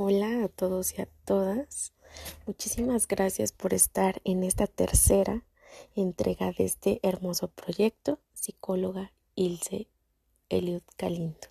[0.00, 1.92] Hola a todos y a todas.
[2.46, 5.44] Muchísimas gracias por estar en esta tercera
[5.96, 9.88] entrega de este hermoso proyecto, psicóloga Ilse
[10.50, 11.48] Eliot Galindo.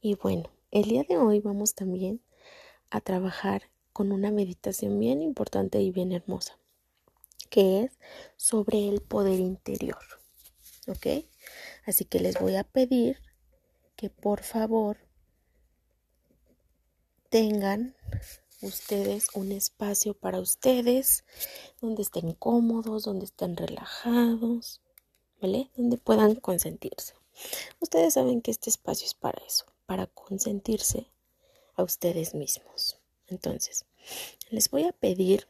[0.00, 2.22] Y bueno, el día de hoy vamos también
[2.88, 6.58] a trabajar con una meditación bien importante y bien hermosa,
[7.50, 7.98] que es
[8.38, 10.00] sobre el poder interior.
[10.88, 11.26] ¿Ok?
[11.84, 13.18] Así que les voy a pedir
[13.94, 14.96] que por favor
[17.32, 17.96] tengan
[18.60, 21.24] ustedes un espacio para ustedes,
[21.80, 24.82] donde estén cómodos, donde estén relajados,
[25.40, 25.70] ¿vale?
[25.74, 27.14] Donde puedan consentirse.
[27.80, 31.06] Ustedes saben que este espacio es para eso, para consentirse
[31.74, 32.98] a ustedes mismos.
[33.28, 33.86] Entonces,
[34.50, 35.48] les voy a pedir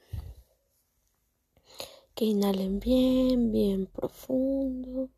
[2.14, 5.10] que inhalen bien, bien profundo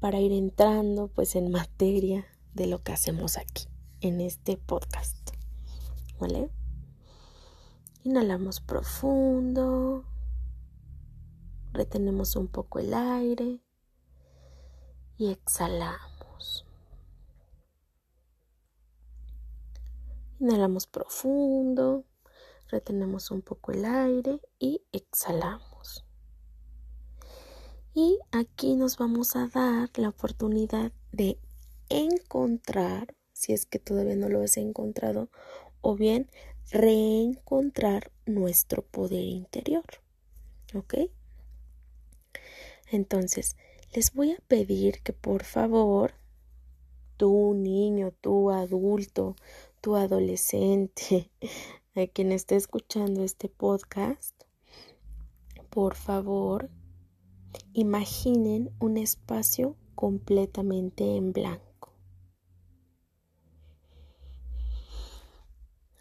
[0.00, 3.68] para ir entrando pues en materia de lo que hacemos aquí
[4.02, 5.21] en este podcast.
[6.22, 6.48] ¿Vale?
[8.04, 10.04] Inhalamos profundo,
[11.72, 13.60] retenemos un poco el aire
[15.18, 16.64] y exhalamos.
[20.38, 22.04] Inhalamos profundo,
[22.68, 26.04] retenemos un poco el aire y exhalamos.
[27.94, 31.40] Y aquí nos vamos a dar la oportunidad de
[31.88, 35.28] encontrar, si es que todavía no lo has encontrado,
[35.82, 36.30] o bien
[36.70, 39.84] reencontrar nuestro poder interior.
[40.74, 40.94] ¿Ok?
[42.90, 43.56] Entonces,
[43.94, 46.14] les voy a pedir que por favor,
[47.18, 49.36] tú niño, tú adulto,
[49.82, 51.30] tú adolescente,
[51.94, 54.34] a quien esté escuchando este podcast,
[55.68, 56.70] por favor,
[57.72, 61.71] imaginen un espacio completamente en blanco.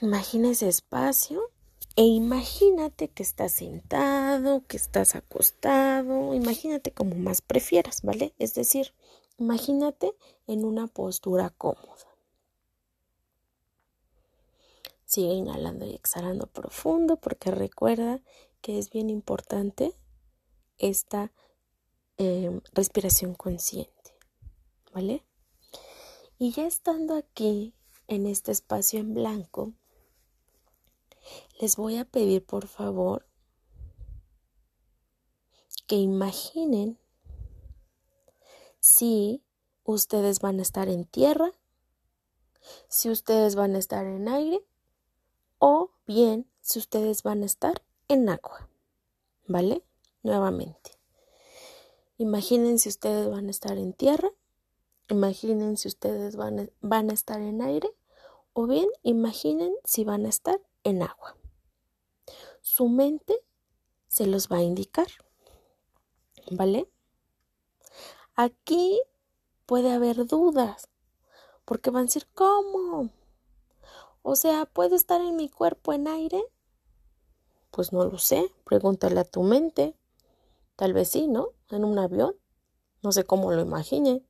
[0.01, 1.51] Imagina ese espacio
[1.95, 8.33] e imagínate que estás sentado, que estás acostado, imagínate como más prefieras, ¿vale?
[8.39, 8.95] Es decir,
[9.37, 10.15] imagínate
[10.47, 12.07] en una postura cómoda.
[15.05, 18.21] Sigue inhalando y exhalando profundo porque recuerda
[18.61, 19.93] que es bien importante
[20.79, 21.31] esta
[22.17, 24.17] em, respiración consciente,
[24.93, 25.23] ¿vale?
[26.39, 27.75] Y ya estando aquí
[28.07, 29.73] en este espacio en blanco,
[31.59, 33.25] les voy a pedir por favor
[35.87, 36.97] que imaginen
[38.79, 39.43] si
[39.83, 41.51] ustedes van a estar en tierra,
[42.87, 44.65] si ustedes van a estar en aire
[45.59, 48.69] o bien si ustedes van a estar en agua.
[49.47, 49.83] ¿Vale?
[50.23, 50.91] Nuevamente.
[52.17, 54.29] Imaginen si ustedes van a estar en tierra,
[55.09, 57.89] imaginen si ustedes van a, van a estar en aire
[58.53, 61.37] o bien imaginen si van a estar en agua.
[62.61, 63.43] Su mente
[64.07, 65.07] se los va a indicar.
[66.51, 66.89] ¿Vale?
[68.35, 69.01] Aquí
[69.65, 70.89] puede haber dudas,
[71.65, 73.09] porque van a decir, ¿cómo?
[74.23, 76.43] O sea, ¿puede estar en mi cuerpo en aire?
[77.71, 79.95] Pues no lo sé, pregúntale a tu mente.
[80.75, 81.49] Tal vez sí, ¿no?
[81.69, 82.35] En un avión.
[83.01, 84.25] No sé cómo lo imagine.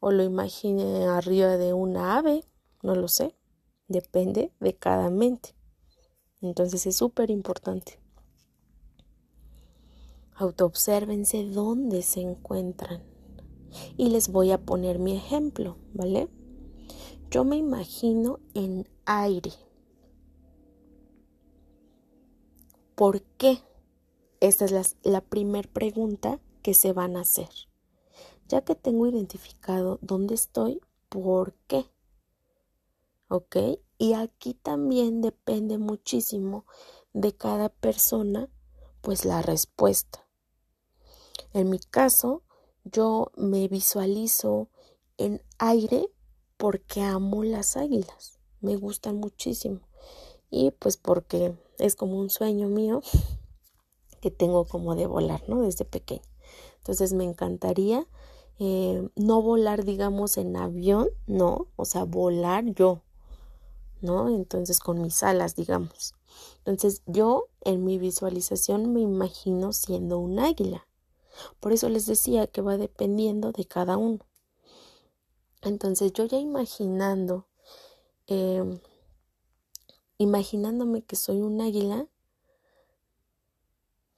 [0.00, 2.44] O lo imagine arriba de una ave.
[2.82, 3.36] No lo sé.
[3.88, 5.54] Depende de cada mente.
[6.42, 7.98] Entonces es súper importante.
[10.34, 13.02] Autoobsérvense dónde se encuentran.
[13.96, 16.28] Y les voy a poner mi ejemplo, ¿vale?
[17.30, 19.52] Yo me imagino en aire.
[22.94, 23.60] ¿Por qué?
[24.40, 27.48] Esta es la, la primera pregunta que se van a hacer.
[28.48, 31.86] Ya que tengo identificado dónde estoy, ¿por qué?
[33.32, 33.56] ¿Ok?
[33.96, 36.66] Y aquí también depende muchísimo
[37.14, 38.50] de cada persona,
[39.00, 40.28] pues la respuesta.
[41.54, 42.42] En mi caso,
[42.84, 44.68] yo me visualizo
[45.16, 46.10] en aire
[46.58, 49.80] porque amo las águilas, me gustan muchísimo.
[50.50, 53.00] Y pues porque es como un sueño mío
[54.20, 55.62] que tengo como de volar, ¿no?
[55.62, 56.28] Desde pequeño.
[56.80, 58.06] Entonces me encantaría
[58.58, 63.00] eh, no volar, digamos, en avión, no, o sea, volar yo,
[64.02, 64.28] ¿no?
[64.28, 66.14] Entonces con mis alas, digamos.
[66.58, 70.86] Entonces yo en mi visualización me imagino siendo un águila.
[71.60, 74.20] Por eso les decía que va dependiendo de cada uno.
[75.62, 77.46] Entonces yo ya imaginando,
[78.26, 78.80] em,
[80.18, 82.06] imaginándome que soy un águila,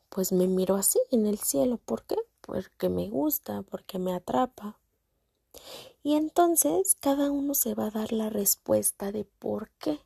[0.08, 1.78] pues me miro así en el cielo.
[1.78, 2.16] ¿Por qué?
[2.40, 4.78] Porque me gusta, porque me atrapa.
[6.04, 10.00] Y entonces cada uno se va a dar la respuesta de por qué.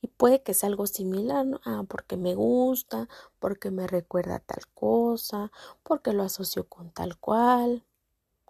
[0.00, 1.60] Y puede que sea algo similar, ¿no?
[1.64, 3.08] Ah, porque me gusta,
[3.38, 5.52] porque me recuerda tal cosa,
[5.82, 7.84] porque lo asocio con tal cual.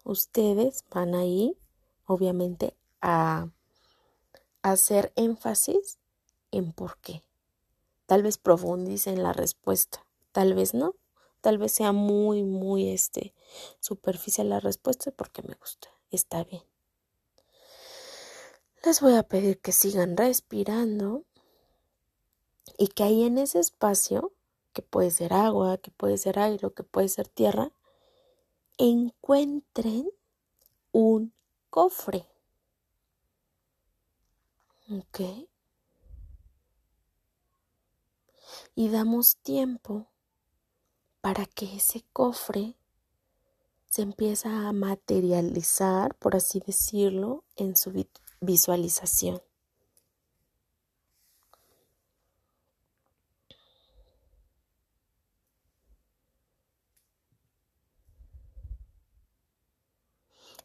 [0.04, 1.58] Ustedes van ahí,
[2.06, 3.48] obviamente, a
[4.62, 5.98] hacer énfasis
[6.52, 7.24] en por qué.
[8.06, 10.94] Tal vez profundicen la respuesta, tal vez no,
[11.40, 13.34] tal vez sea muy, muy este,
[13.80, 16.62] superficial la respuesta porque me gusta, está bien.
[18.84, 21.24] Les voy a pedir que sigan respirando
[22.76, 24.32] y que ahí en ese espacio,
[24.72, 27.72] que puede ser agua, que puede ser aire que puede ser tierra,
[28.76, 30.10] encuentren
[30.92, 31.32] un
[31.70, 32.26] cofre.
[34.90, 35.20] ¿Ok?
[38.74, 40.08] Y damos tiempo
[41.20, 42.76] para que ese cofre
[43.94, 47.92] se empiece a materializar, por así decirlo, en su
[48.40, 49.40] visualización.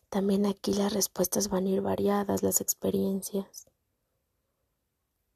[0.10, 3.68] También aquí las respuestas van a ir variadas, las experiencias.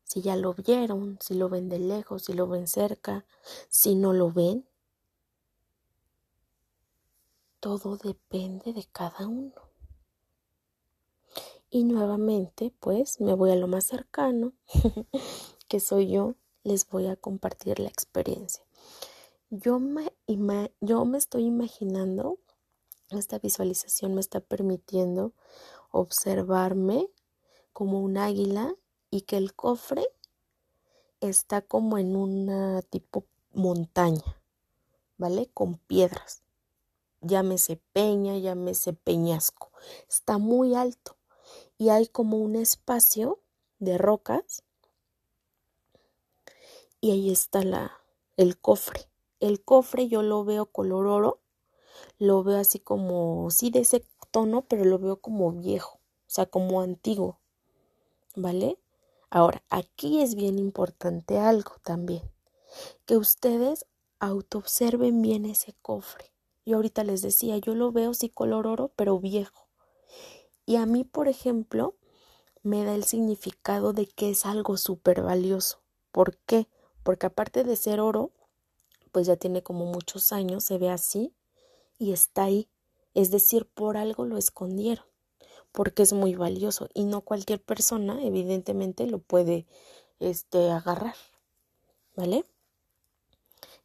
[0.04, 3.24] Si ya lo vieron, si lo ven de lejos, si lo ven cerca,
[3.70, 4.68] si no lo ven.
[7.64, 9.54] Todo depende de cada uno.
[11.70, 14.52] Y nuevamente, pues me voy a lo más cercano,
[15.70, 18.66] que soy yo, les voy a compartir la experiencia.
[19.50, 20.12] Yo me,
[20.82, 22.38] yo me estoy imaginando
[23.12, 25.32] esta visualización me está permitiendo
[25.90, 27.08] observarme
[27.72, 28.76] como un águila
[29.10, 30.06] y que el cofre
[31.22, 33.24] está como en una tipo
[33.54, 34.42] montaña,
[35.18, 35.50] ¿vale?
[35.54, 36.43] Con piedras.
[37.24, 39.72] Llámese peña, llámese peñasco.
[40.08, 41.18] Está muy alto
[41.78, 43.40] y hay como un espacio
[43.80, 44.64] de rocas
[47.02, 48.00] y ahí está la,
[48.38, 49.10] el cofre.
[49.40, 51.44] El cofre yo lo veo color oro
[52.18, 56.46] lo veo así como, sí, de ese tono, pero lo veo como viejo, o sea,
[56.46, 57.40] como antiguo,
[58.36, 58.80] ¿vale?
[59.30, 62.24] Ahora, aquí es bien importante algo también,
[63.06, 63.86] que ustedes
[64.20, 66.33] autoobserven bien ese cofre.
[66.66, 69.68] Yo ahorita les decía, yo lo veo sí color oro, pero viejo.
[70.66, 71.96] Y a mí, por ejemplo,
[72.62, 75.82] me da el significado de que es algo súper valioso.
[76.12, 76.68] ¿Por qué?
[77.04, 78.32] Porque aparte de ser oro,
[79.12, 81.34] pues ya tiene como muchos años, se ve así,
[82.00, 82.70] y está ahí.
[83.14, 85.06] Es decir, por algo lo escondieron,
[85.72, 89.68] porque es muy valioso y no cualquier persona, evidentemente, lo puede
[90.20, 91.16] este, agarrar.
[92.16, 92.46] ¿Vale?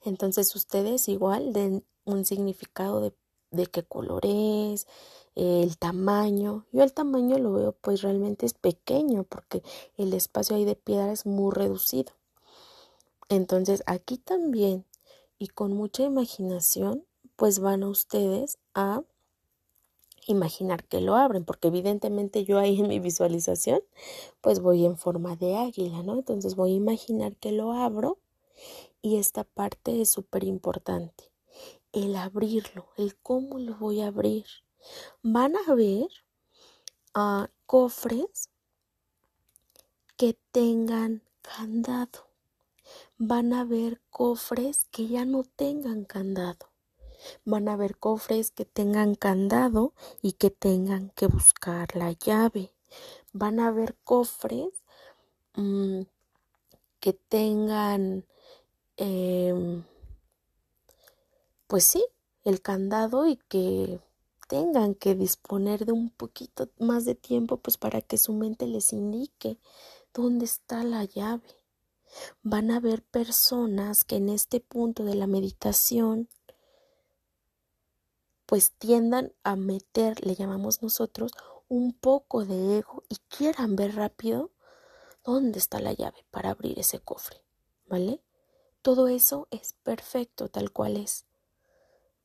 [0.04, 3.12] Entonces ustedes igual den un significado de,
[3.50, 4.87] de qué color es,
[5.34, 6.66] el tamaño.
[6.72, 9.62] Yo el tamaño lo veo pues realmente es pequeño porque
[9.96, 12.12] el espacio ahí de piedra es muy reducido.
[13.28, 14.84] Entonces aquí también
[15.38, 17.05] y con mucha imaginación
[17.37, 19.02] pues van a ustedes a
[20.26, 23.81] imaginar que lo abren, porque evidentemente yo ahí en mi visualización,
[24.40, 26.14] pues voy en forma de águila, ¿no?
[26.14, 28.19] Entonces voy a imaginar que lo abro
[29.00, 31.27] y esta parte es súper importante,
[32.05, 34.47] el abrirlo, el cómo lo voy a abrir.
[35.23, 36.09] Van a ver
[37.15, 38.50] uh, cofres
[40.17, 42.28] que tengan candado.
[43.19, 46.69] Van a ver cofres que ya no tengan candado
[47.45, 52.75] van a haber cofres que tengan candado y que tengan que buscar la llave.
[53.33, 54.85] Van a haber cofres
[55.55, 56.02] mm,
[57.00, 58.26] que tengan,
[58.97, 59.85] em,
[61.68, 62.04] pues sí,
[62.44, 64.00] el candado y que
[64.48, 68.92] tengan que disponer de un poquito más de tiempo pues para que su mente les
[68.92, 69.58] indique
[70.14, 71.44] dónde está la llave.
[72.42, 76.28] Van a haber personas que en este punto de la meditación
[78.46, 81.32] pues tiendan a meter, le llamamos nosotros,
[81.68, 84.50] un poco de ego y quieran ver rápido
[85.22, 87.44] dónde está la llave para abrir ese cofre,
[87.84, 88.22] ¿vale?
[88.80, 91.27] Todo eso es perfecto tal cual es.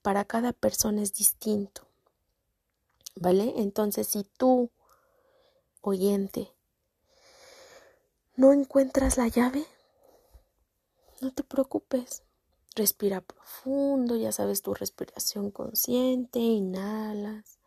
[0.04, 1.88] Para cada persona es distinto,
[3.16, 3.56] ¿vale?
[3.58, 4.70] Entonces, si tú,
[5.82, 6.54] oyente,
[8.36, 9.66] no encuentras la llave,
[11.22, 12.22] no te preocupes.
[12.76, 17.60] Respira profundo, ya sabes tu respiración consciente, inhalas,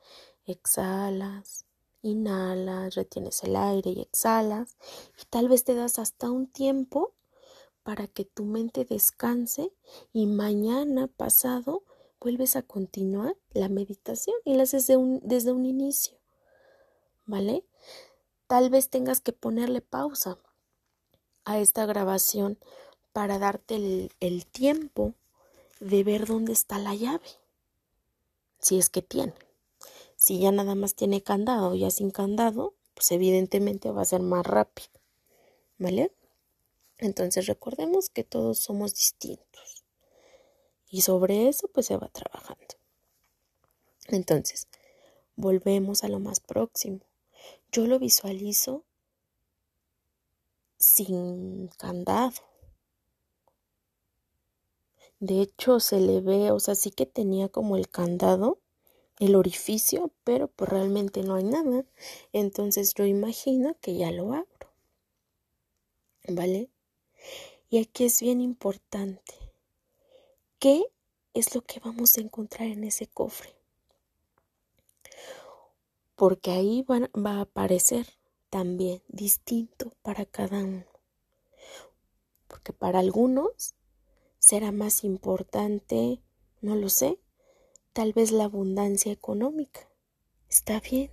[0.44, 1.64] exhalas,
[2.02, 4.76] inhalas, retienes el aire y exhalas
[5.20, 7.14] y tal vez te das hasta un tiempo
[7.82, 9.72] para que tu mente descanse
[10.12, 11.84] y mañana pasado
[12.26, 16.18] vuelves a continuar la meditación y la haces desde un, desde un inicio.
[17.24, 17.64] ¿Vale?
[18.48, 20.36] Tal vez tengas que ponerle pausa
[21.44, 22.58] a esta grabación
[23.12, 25.14] para darte el, el tiempo
[25.78, 27.28] de ver dónde está la llave,
[28.58, 29.34] si es que tiene.
[30.16, 34.22] Si ya nada más tiene candado o ya sin candado, pues evidentemente va a ser
[34.22, 34.88] más rápido.
[35.78, 36.10] ¿Vale?
[36.98, 39.75] Entonces recordemos que todos somos distintos.
[40.96, 42.74] Y sobre eso pues se va trabajando.
[44.06, 44.66] Entonces,
[45.36, 47.00] volvemos a lo más próximo.
[47.70, 48.82] Yo lo visualizo
[50.78, 52.40] sin candado.
[55.20, 58.58] De hecho, se le ve, o sea, sí que tenía como el candado,
[59.18, 61.84] el orificio, pero pues realmente no hay nada.
[62.32, 64.72] Entonces yo imagino que ya lo abro.
[66.26, 66.70] ¿Vale?
[67.68, 69.45] Y aquí es bien importante.
[70.68, 70.84] ¿Qué
[71.32, 73.54] es lo que vamos a encontrar en ese cofre?
[76.16, 78.08] Porque ahí va, va a aparecer
[78.50, 80.84] también distinto para cada uno.
[82.48, 83.76] Porque para algunos
[84.40, 86.20] será más importante,
[86.62, 87.20] no lo sé,
[87.92, 89.88] tal vez la abundancia económica.
[90.50, 91.12] Está bien.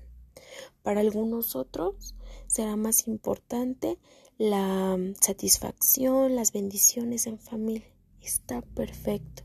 [0.81, 2.15] Para algunos otros
[2.47, 3.99] será más importante
[4.39, 7.92] la mm, satisfacción, las bendiciones en familia.
[8.23, 9.43] Está perfecto.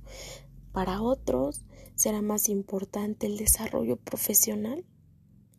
[0.72, 1.64] Para otros
[1.96, 4.84] será más importante el desarrollo profesional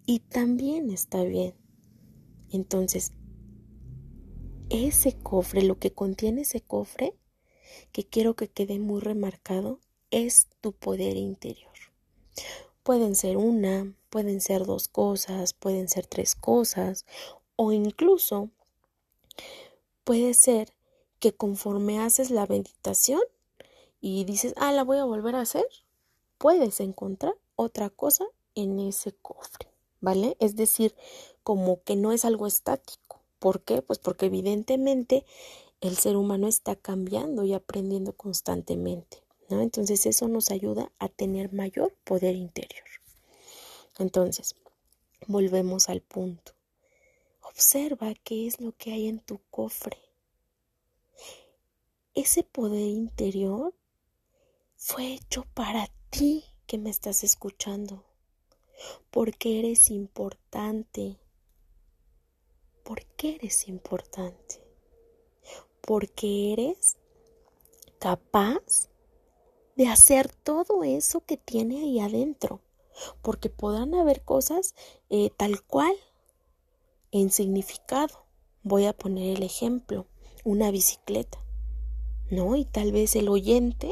[0.06, 1.54] y también está bien.
[2.50, 3.12] Entonces,
[4.70, 7.16] ese cofre, lo que contiene ese cofre,
[7.92, 9.80] que quiero que quede muy remarcado
[10.12, 11.74] es tu poder interior.
[12.84, 17.06] Pueden ser una, pueden ser dos cosas, pueden ser tres cosas
[17.56, 18.50] o incluso
[20.04, 20.74] puede ser
[21.20, 23.22] que conforme haces la meditación
[24.02, 25.66] y dices, ah, la voy a volver a hacer,
[26.38, 29.68] puedes encontrar otra cosa en ese cofre,
[30.00, 30.38] ¿vale?
[30.40, 30.96] Es decir,
[31.44, 33.22] como que no es algo estático.
[33.40, 33.82] ¿Por qué?
[33.82, 35.26] Pues porque evidentemente
[35.82, 39.24] el ser humano está cambiando y aprendiendo constantemente.
[39.50, 39.62] ¿no?
[39.62, 42.86] Entonces eso nos ayuda a tener mayor poder interior.
[43.98, 44.56] Entonces,
[45.28, 46.54] volvemos al punto.
[47.42, 49.98] Observa qué es lo que hay en tu cofre.
[52.16, 53.74] Ese poder interior
[54.76, 58.06] fue hecho para ti que me estás escuchando,
[59.12, 61.20] porque eres importante.
[62.84, 64.70] ¿Por qué eres importante?
[65.90, 66.98] porque eres
[67.98, 68.90] capaz
[69.76, 72.62] de hacer todo eso que tiene ahí adentro,
[73.24, 74.76] porque podrán haber cosas
[75.10, 75.96] eh, tal cual
[77.12, 78.26] en significado.
[78.62, 80.06] Voy a poner el ejemplo,
[80.44, 81.44] una bicicleta,
[82.30, 82.56] ¿no?
[82.56, 83.92] Y tal vez el oyente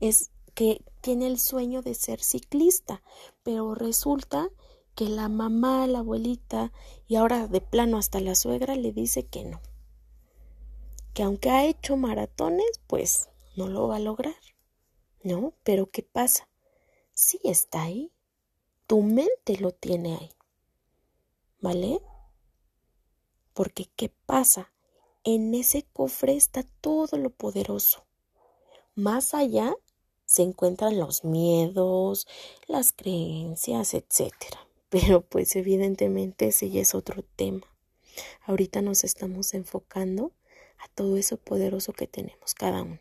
[0.00, 3.02] es que tiene el sueño de ser ciclista,
[3.42, 4.50] pero resulta
[4.94, 6.72] que la mamá, la abuelita
[7.06, 9.60] y ahora de plano hasta la suegra le dice que no
[11.14, 14.36] que aunque ha hecho maratones, pues no lo va a lograr.
[15.22, 15.54] ¿No?
[15.62, 16.48] Pero ¿qué pasa?
[17.12, 18.12] Sí está ahí.
[18.86, 20.30] Tu mente lo tiene ahí.
[21.60, 22.00] ¿Vale?
[23.54, 24.71] Porque ¿qué pasa?
[25.24, 28.04] En ese cofre está todo lo poderoso.
[28.96, 29.72] Más allá
[30.24, 32.26] se encuentran los miedos,
[32.66, 34.32] las creencias, etc.
[34.88, 37.66] Pero pues evidentemente ese ya es otro tema.
[38.46, 40.32] Ahorita nos estamos enfocando
[40.78, 42.98] a todo eso poderoso que tenemos cada uno.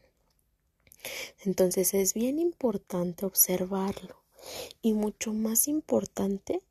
[1.44, 4.22] Entonces es bien importante observarlo
[4.84, 6.62] y mucho más importante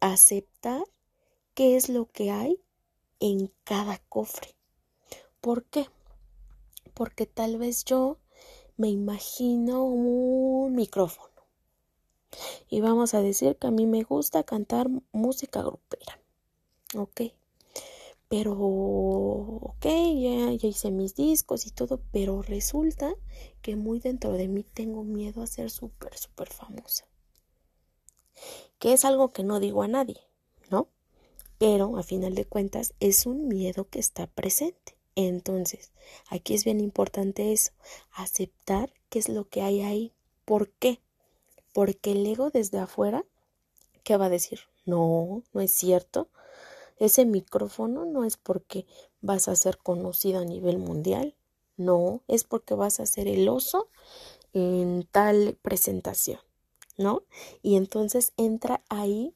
[0.00, 0.84] aceptar
[1.54, 2.60] qué es lo que hay
[3.18, 4.59] en cada cofre.
[5.40, 5.86] ¿Por qué?
[6.94, 8.18] Porque tal vez yo
[8.76, 11.28] me imagino un micrófono.
[12.68, 16.20] Y vamos a decir que a mí me gusta cantar música grupera.
[16.96, 17.20] ¿Ok?
[18.30, 23.12] pero ok, ya, hice mis discos y todo, pero resulta
[23.60, 27.08] que muy dentro de mí tengo miedo a ser súper, súper famosa.
[28.78, 30.20] Que es algo que no digo a nadie,
[30.70, 30.86] ¿no?
[31.58, 34.96] Pero a final de cuentas es un miedo que está presente.
[35.28, 35.92] Entonces,
[36.28, 37.72] aquí es bien importante eso,
[38.12, 40.12] aceptar qué es lo que hay ahí.
[40.44, 41.00] ¿Por qué?
[41.72, 43.24] Porque el ego desde afuera,
[44.02, 44.60] ¿qué va a decir?
[44.84, 46.28] No, no es cierto
[47.00, 48.86] ese micrófono no es porque
[49.22, 51.34] vas a ser conocido a nivel mundial,
[51.76, 53.88] no, es porque vas a ser el oso
[54.52, 56.40] en tal presentación,
[56.98, 57.22] ¿no?
[57.62, 59.34] Y entonces entra ahí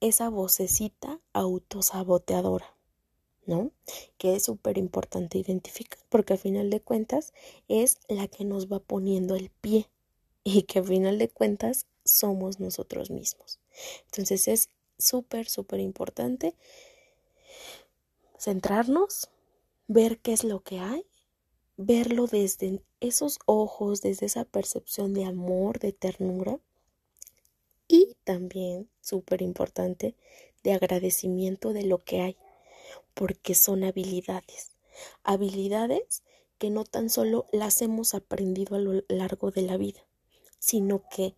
[0.00, 2.74] esa vocecita autosaboteadora,
[3.46, 3.70] ¿no?
[4.18, 7.32] Que es súper importante identificar, porque a final de cuentas
[7.68, 9.88] es la que nos va poniendo el pie
[10.44, 13.58] y que a final de cuentas somos nosotros mismos.
[14.06, 16.54] Entonces es súper, súper importante
[18.38, 19.28] centrarnos,
[19.88, 21.04] ver qué es lo que hay,
[21.76, 26.58] verlo desde esos ojos, desde esa percepción de amor, de ternura
[27.88, 30.14] y también, súper importante,
[30.62, 32.36] de agradecimiento de lo que hay,
[33.14, 34.72] porque son habilidades,
[35.22, 36.22] habilidades
[36.58, 40.00] que no tan solo las hemos aprendido a lo largo de la vida,
[40.58, 41.34] sino que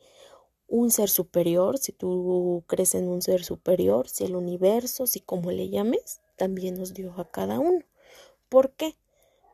[0.69, 5.51] un ser superior, si tú crees en un ser superior, si el universo, si como
[5.51, 7.85] le llames, también nos dio a cada uno.
[8.49, 8.97] ¿Por qué?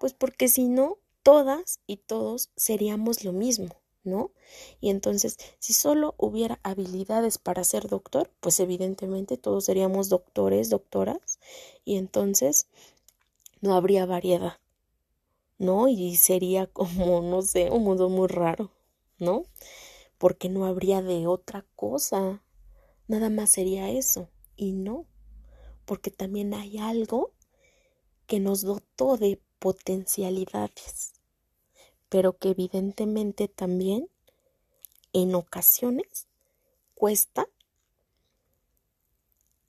[0.01, 4.31] Pues porque si no, todas y todos seríamos lo mismo, ¿no?
[4.81, 11.39] Y entonces, si solo hubiera habilidades para ser doctor, pues evidentemente todos seríamos doctores, doctoras,
[11.85, 12.69] y entonces
[13.61, 14.59] no habría variedad,
[15.59, 15.89] ¿no?
[15.89, 18.71] Y sería como, no sé, un mundo muy raro,
[19.19, 19.47] ¿no?
[20.19, 22.43] Porque no habría de otra cosa,
[23.09, 25.07] nada más sería eso, y no,
[25.87, 27.33] porque también hay algo
[28.27, 31.15] que nos dotó de potencialidades,
[32.14, 34.09] pero que evidentemente también
[35.12, 36.28] en ocasiones
[36.94, 37.49] cuesta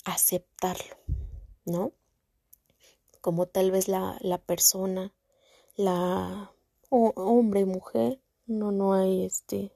[0.03, 0.95] aceptarlo,
[1.65, 1.91] ¿no?
[3.19, 5.11] Como tal vez la, la persona,
[5.75, 6.53] la
[6.91, 9.71] hombre, mujer, no, no hay este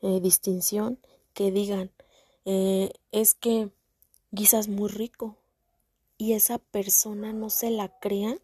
[0.00, 1.00] eh, distinción,
[1.34, 1.90] que digan,
[2.44, 3.72] eh, es que
[4.30, 5.34] guisas muy rico,
[6.18, 8.38] y esa persona no se la crea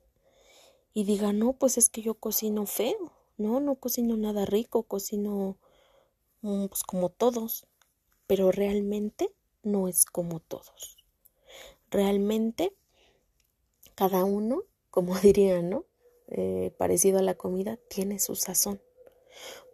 [0.94, 5.58] y diga, no, pues es que yo cocino feo, no, no cocino nada rico, cocino
[6.42, 7.66] mm, pues como todos,
[8.28, 9.32] pero realmente
[9.64, 10.96] no es como todos.
[11.90, 12.72] Realmente
[13.96, 15.84] cada uno, como dirían, ¿no?
[16.28, 18.80] Eh, parecido a la comida, tiene su sazón.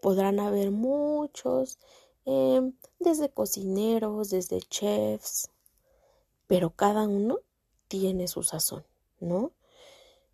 [0.00, 1.78] Podrán haber muchos,
[2.24, 5.50] em, desde cocineros, desde chefs,
[6.46, 7.40] pero cada uno
[7.88, 8.84] tiene su sazón,
[9.20, 9.52] ¿no?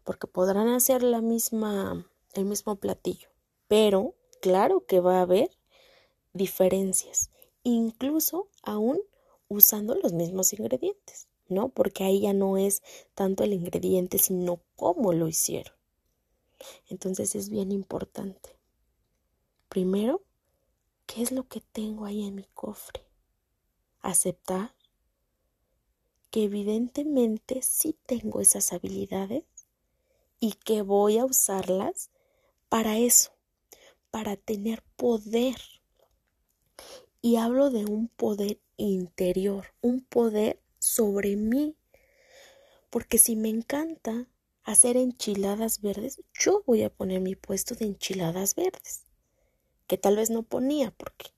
[0.06, 3.28] Porque podrán hacer la misma, el mismo platillo,
[3.66, 5.50] pero claro que va a haber
[6.32, 7.32] diferencias,
[7.64, 9.00] incluso aún
[9.48, 11.70] usando los mismos ingredientes, ¿no?
[11.70, 12.84] Porque ahí ya no es
[13.16, 15.74] tanto el ingrediente, sino cómo lo hicieron.
[16.88, 18.56] Entonces es bien importante.
[19.68, 20.22] Primero,
[21.06, 23.02] ¿qué es lo que tengo ahí en mi cofre?
[24.02, 24.72] Aceptar
[26.30, 29.42] que evidentemente sí tengo esas habilidades
[30.46, 32.12] y que voy a usarlas
[32.68, 33.32] para eso,
[34.12, 35.56] para tener poder.
[37.20, 41.74] Y hablo de un poder interior, un poder sobre mí.
[42.90, 44.28] Porque si me encanta
[44.62, 49.02] hacer enchiladas verdes, yo voy a poner mi puesto de enchiladas verdes,
[49.88, 51.32] que tal vez no ponía porque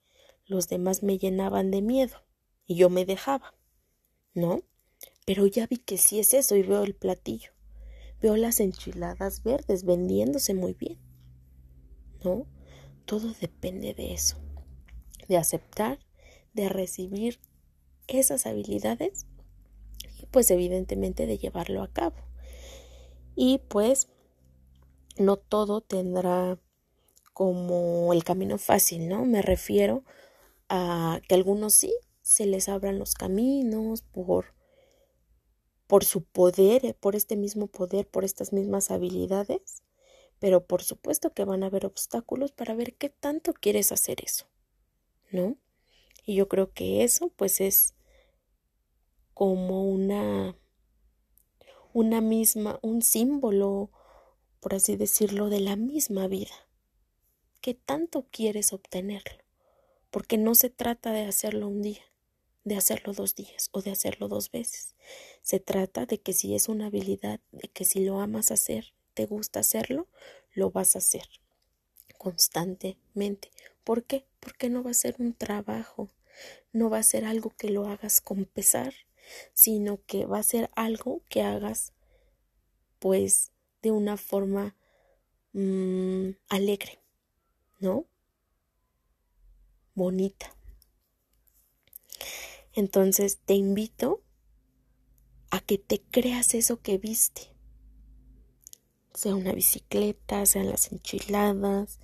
[0.44, 2.18] los demás me llenaban de miedo
[2.66, 3.55] y yo me dejaba,
[4.35, 4.61] ¿no?
[5.25, 7.58] Pero ya vi que sí es eso y veo el platillo.
[8.20, 10.98] Veo las enchiladas verdes vendiéndose muy bien.
[12.24, 12.46] ¿No?
[13.04, 14.37] Todo depende de eso.
[15.28, 15.98] De aceptar,
[16.52, 17.38] de recibir
[18.09, 19.26] esas habilidades
[20.20, 22.16] y pues evidentemente de llevarlo a cabo.
[23.37, 24.09] Y pues
[25.16, 26.59] no todo tendrá
[27.33, 29.24] como el camino fácil, ¿no?
[29.24, 30.02] Me refiero
[30.68, 34.58] a que algunos sí se les abran los caminos por
[35.88, 39.83] por su poder, eh, por este mismo poder, por estas mismas habilidades,
[40.38, 44.46] pero por supuesto que van a haber obstáculos para ver qué tanto quieres hacer eso,
[45.33, 45.57] ¿no?
[46.24, 47.94] Y yo creo que eso pues es
[49.35, 50.55] como una
[51.92, 53.90] una misma, un símbolo,
[54.61, 56.55] por así decirlo, de la misma vida.
[57.61, 59.42] ¿Qué tanto quieres obtenerlo?
[60.11, 62.03] Porque no se trata de hacerlo un día,
[62.68, 64.94] de hacerlo dos días o de hacerlo dos veces.
[65.42, 69.26] Se trata de que si es una habilidad, de que si lo amas hacer, te
[69.26, 70.07] gusta hacerlo,
[70.52, 71.28] lo vas a hacer
[72.18, 73.50] constantemente.
[73.85, 74.26] ¿Por qué?
[74.40, 76.09] Porque no va a ser un trabajo,
[76.72, 78.92] no va a ser algo que lo hagas con pesar,
[79.54, 81.92] sino que va a ser algo que hagas
[82.98, 83.52] pues
[83.83, 84.76] de una forma
[85.52, 87.00] mm, alegre,
[87.78, 88.07] ¿no?
[89.94, 90.58] Bonita.
[92.74, 94.22] Entonces te invito
[95.50, 97.54] a que te creas eso que viste.
[99.14, 101.98] Sea una bicicleta, sean las enchiladas,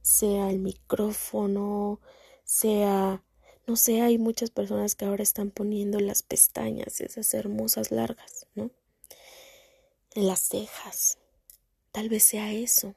[0.00, 2.00] sea el micrófono,
[2.44, 3.22] sea,
[3.66, 8.70] no sé, hay muchas personas que ahora están poniendo las pestañas, esas hermosas largas, ¿no?
[10.14, 11.18] Las cejas.
[11.90, 12.94] Tal vez sea eso.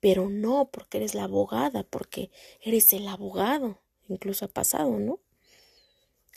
[0.00, 3.80] Pero no porque eres la abogada, porque eres el abogado.
[4.08, 5.20] Incluso ha pasado, ¿no?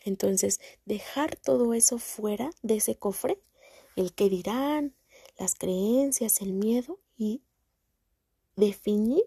[0.03, 3.39] Entonces, dejar todo eso fuera de ese cofre,
[3.95, 4.95] el que dirán,
[5.37, 7.41] las creencias, el miedo y
[8.55, 9.23] definir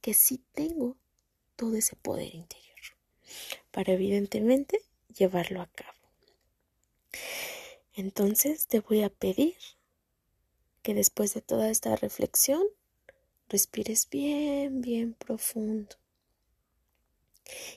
[0.00, 0.96] que sí tengo
[1.56, 2.70] todo ese poder interior
[3.70, 4.80] para evidentemente
[5.14, 5.98] llevarlo a cabo.
[7.94, 9.56] Entonces te voy a pedir
[10.82, 12.62] que después de toda esta reflexión
[13.48, 15.96] respires bien, bien profundo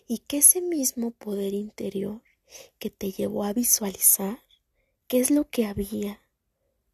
[0.08, 2.22] y que ese mismo poder interior
[2.80, 4.40] que te llevó a visualizar
[5.08, 6.22] qué es lo que había,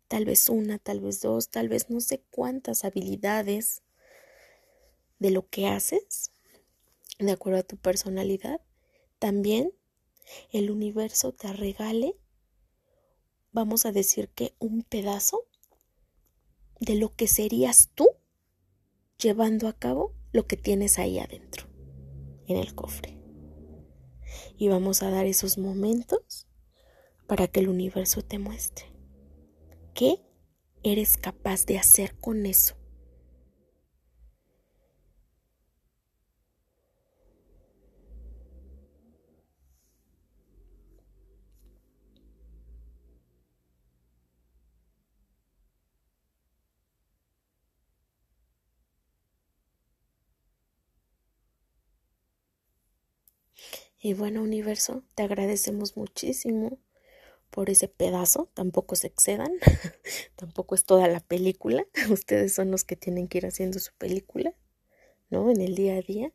[0.07, 3.83] tal vez una, tal vez dos, tal vez no sé cuántas habilidades
[5.19, 6.31] de lo que haces,
[7.19, 8.61] de acuerdo a tu personalidad,
[9.19, 9.73] también
[10.51, 12.15] el universo te regale,
[13.51, 15.45] vamos a decir que un pedazo
[16.79, 18.07] de lo que serías tú
[19.17, 21.67] llevando a cabo lo que tienes ahí adentro,
[22.47, 23.18] en el cofre.
[24.59, 26.47] Y vamos a dar esos momentos
[27.27, 28.85] para que el universo te muestre
[29.93, 30.21] qué
[30.83, 32.78] eres capaz de hacer con eso
[54.01, 56.79] Y bueno, universo, te agradecemos muchísimo
[57.49, 58.49] por ese pedazo.
[58.53, 59.51] Tampoco se excedan,
[60.35, 61.85] tampoco es toda la película.
[62.09, 64.53] Ustedes son los que tienen que ir haciendo su película,
[65.29, 65.51] ¿no?
[65.51, 66.31] En el día a día,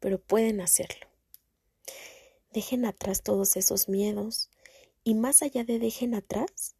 [0.00, 1.06] pero pueden hacerlo.
[2.52, 4.48] Dejen atrás todos esos miedos
[5.02, 6.76] y más allá de dejen atrás,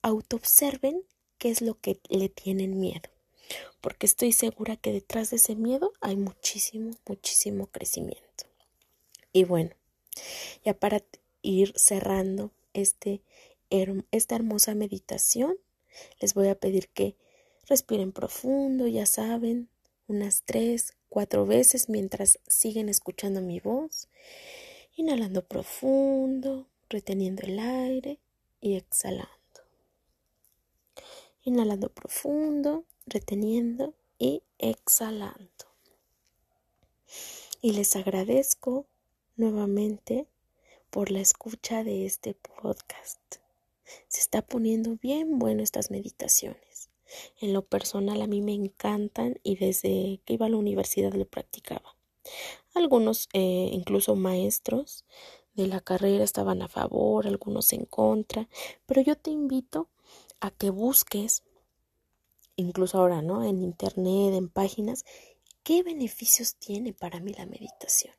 [0.00, 1.02] autoobserven
[1.36, 3.10] qué es lo que le tienen miedo.
[3.82, 8.51] Porque estoy segura que detrás de ese miedo hay muchísimo, muchísimo crecimiento.
[9.32, 9.70] Y bueno,
[10.64, 11.02] ya para
[11.42, 13.22] ir cerrando este,
[14.10, 15.56] esta hermosa meditación,
[16.20, 17.16] les voy a pedir que
[17.66, 19.68] respiren profundo, ya saben,
[20.08, 24.08] unas tres, cuatro veces mientras siguen escuchando mi voz,
[24.96, 28.18] inhalando profundo, reteniendo el aire
[28.60, 29.30] y exhalando.
[31.44, 35.66] Inhalando profundo, reteniendo y exhalando.
[37.60, 38.86] Y les agradezco
[39.36, 40.26] nuevamente
[40.90, 43.20] por la escucha de este podcast.
[44.08, 46.90] Se está poniendo bien bueno estas meditaciones.
[47.40, 51.26] En lo personal a mí me encantan y desde que iba a la universidad lo
[51.26, 51.96] practicaba.
[52.74, 55.04] Algunos, eh, incluso maestros
[55.54, 58.48] de la carrera, estaban a favor, algunos en contra,
[58.86, 59.88] pero yo te invito
[60.40, 61.42] a que busques,
[62.56, 63.44] incluso ahora, ¿no?
[63.44, 65.04] En internet, en páginas,
[65.62, 68.14] qué beneficios tiene para mí la meditación.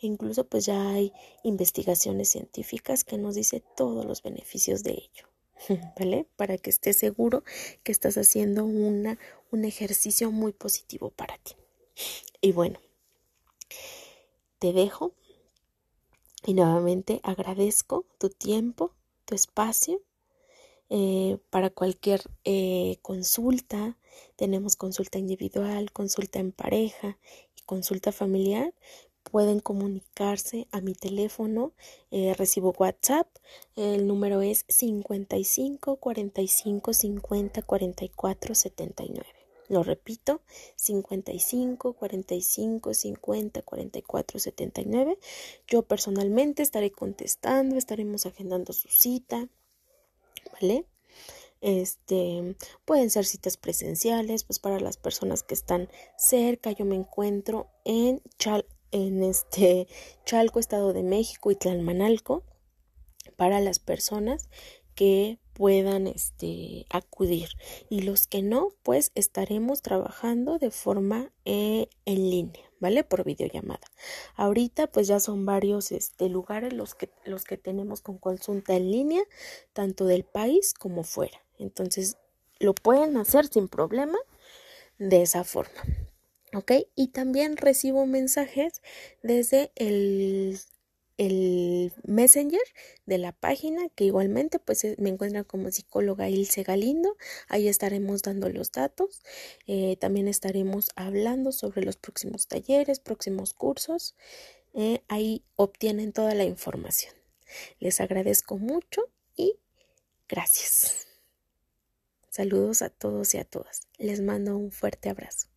[0.00, 5.28] Incluso pues ya hay investigaciones científicas que nos dice todos los beneficios de ello.
[5.98, 6.26] ¿Vale?
[6.36, 7.44] Para que estés seguro
[7.82, 9.18] que estás haciendo una,
[9.50, 11.54] un ejercicio muy positivo para ti.
[12.40, 12.80] Y bueno,
[14.58, 15.12] te dejo
[16.44, 18.94] y nuevamente agradezco tu tiempo,
[19.24, 20.00] tu espacio.
[20.92, 23.96] Eh, para cualquier eh, consulta,
[24.36, 27.16] tenemos consulta individual, consulta en pareja
[27.56, 28.74] y consulta familiar
[29.22, 31.72] pueden comunicarse a mi teléfono,
[32.10, 33.28] eh, recibo WhatsApp,
[33.76, 39.26] el número es 55 45 50 44 79.
[39.68, 40.42] Lo repito,
[40.74, 45.18] 55 45 50 44 79.
[45.68, 49.48] Yo personalmente estaré contestando, estaremos agendando su cita,
[50.54, 50.86] ¿vale?
[51.60, 57.68] Este, pueden ser citas presenciales, pues para las personas que están cerca, yo me encuentro
[57.84, 59.88] en Chal en este
[60.24, 62.42] Chalco, Estado de México y Tlalmanalco
[63.36, 64.48] para las personas
[64.94, 67.48] que puedan este, acudir.
[67.88, 73.86] Y los que no pues estaremos trabajando de forma eh, en línea vale por videollamada.
[74.34, 78.90] Ahorita pues ya son varios este, lugares los que los que tenemos con consulta en
[78.90, 79.22] línea
[79.72, 81.44] tanto del país como fuera.
[81.58, 82.16] Entonces
[82.58, 84.18] lo pueden hacer sin problema
[84.98, 85.80] de esa forma
[86.54, 86.72] ¿ok?
[86.94, 88.82] Y también recibo mensajes
[89.22, 90.58] desde el,
[91.20, 92.62] el Messenger
[93.04, 97.16] de la página, que igualmente pues eh, me encuentran como psicóloga Ilse Galindo,
[97.48, 99.20] ahí estaremos dando los datos,
[99.66, 104.14] eh, también estaremos hablando sobre los próximos talleres, próximos cursos,
[104.72, 107.12] eh, ahí obtienen toda la información.
[107.80, 109.58] Les agradezco mucho y
[110.26, 111.06] gracias.
[112.30, 113.82] Saludos a todos y a todas.
[113.98, 115.49] Les mando un fuerte abrazo.